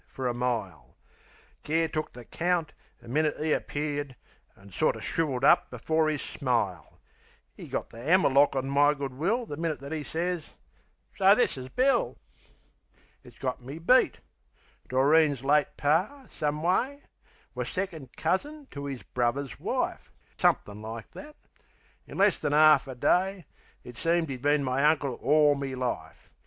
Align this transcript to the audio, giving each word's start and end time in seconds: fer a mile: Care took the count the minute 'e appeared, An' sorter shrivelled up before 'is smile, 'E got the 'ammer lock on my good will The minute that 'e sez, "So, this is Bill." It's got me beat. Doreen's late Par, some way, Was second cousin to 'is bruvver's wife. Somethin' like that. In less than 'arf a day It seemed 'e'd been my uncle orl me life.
fer 0.07 0.25
a 0.25 0.33
mile: 0.33 0.95
Care 1.61 1.87
took 1.87 2.13
the 2.13 2.25
count 2.25 2.73
the 3.01 3.07
minute 3.07 3.35
'e 3.39 3.53
appeared, 3.53 4.15
An' 4.55 4.71
sorter 4.71 4.99
shrivelled 4.99 5.43
up 5.43 5.69
before 5.69 6.09
'is 6.09 6.23
smile, 6.23 6.97
'E 7.55 7.67
got 7.67 7.91
the 7.91 7.99
'ammer 7.99 8.31
lock 8.31 8.55
on 8.55 8.67
my 8.67 8.95
good 8.95 9.13
will 9.13 9.45
The 9.45 9.57
minute 9.57 9.79
that 9.81 9.93
'e 9.93 10.01
sez, 10.01 10.49
"So, 11.19 11.35
this 11.35 11.55
is 11.55 11.69
Bill." 11.69 12.17
It's 13.23 13.37
got 13.37 13.61
me 13.61 13.77
beat. 13.77 14.21
Doreen's 14.89 15.43
late 15.43 15.77
Par, 15.77 16.27
some 16.31 16.63
way, 16.63 17.01
Was 17.53 17.69
second 17.69 18.09
cousin 18.17 18.65
to 18.71 18.87
'is 18.87 19.03
bruvver's 19.03 19.59
wife. 19.59 20.11
Somethin' 20.35 20.81
like 20.81 21.11
that. 21.11 21.35
In 22.07 22.17
less 22.17 22.39
than 22.39 22.55
'arf 22.55 22.87
a 22.87 22.95
day 22.95 23.45
It 23.83 23.97
seemed 23.97 24.31
'e'd 24.31 24.41
been 24.41 24.63
my 24.63 24.83
uncle 24.83 25.15
orl 25.21 25.53
me 25.53 25.75
life. 25.75 26.31